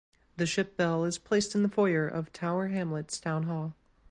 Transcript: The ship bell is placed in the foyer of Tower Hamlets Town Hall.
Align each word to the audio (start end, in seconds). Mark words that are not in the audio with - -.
The 0.37 0.47
ship 0.47 0.77
bell 0.77 1.05
is 1.05 1.19
placed 1.19 1.53
in 1.53 1.61
the 1.61 1.69
foyer 1.69 2.07
of 2.07 2.33
Tower 2.33 2.69
Hamlets 2.69 3.19
Town 3.19 3.43
Hall. 3.43 3.75